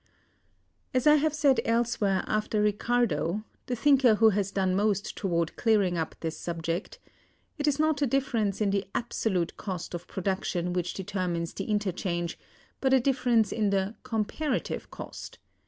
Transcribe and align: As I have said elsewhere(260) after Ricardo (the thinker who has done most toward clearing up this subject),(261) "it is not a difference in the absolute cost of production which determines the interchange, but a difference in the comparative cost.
As 0.95 1.05
I 1.05 1.17
have 1.17 1.35
said 1.35 1.59
elsewhere(260) 1.63 2.23
after 2.27 2.59
Ricardo 2.63 3.43
(the 3.67 3.75
thinker 3.75 4.15
who 4.15 4.29
has 4.29 4.49
done 4.49 4.75
most 4.75 5.15
toward 5.15 5.55
clearing 5.57 5.95
up 5.95 6.15
this 6.21 6.39
subject),(261) 6.39 7.09
"it 7.59 7.67
is 7.67 7.77
not 7.77 8.01
a 8.01 8.07
difference 8.07 8.61
in 8.61 8.71
the 8.71 8.87
absolute 8.95 9.57
cost 9.57 9.93
of 9.93 10.07
production 10.07 10.73
which 10.73 10.95
determines 10.95 11.53
the 11.53 11.65
interchange, 11.65 12.39
but 12.79 12.95
a 12.95 12.99
difference 12.99 13.51
in 13.51 13.69
the 13.69 13.93
comparative 14.01 14.89
cost. 14.89 15.37